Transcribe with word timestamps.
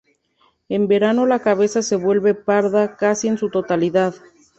En 0.67 0.87
verano 0.87 1.27
la 1.27 1.37
cabeza 1.37 1.83
se 1.83 1.95
vuelve 1.95 2.33
parda 2.33 2.95
casi 2.97 3.27
en 3.27 3.37
su 3.37 3.51
totalidad. 3.51 4.15